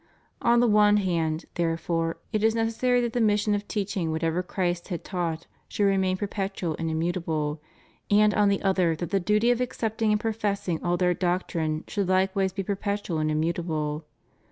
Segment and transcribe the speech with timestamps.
[0.01, 0.03] ^
[0.41, 4.87] On the one hand, therefore, it is necessary that the mission of teaching whatever Christ
[4.87, 7.61] had taught should remain per petual and immutable,
[8.09, 12.07] and on the other that the duty of accepting and professing all their doctrine should
[12.09, 14.03] like wise be perpetual and immutable.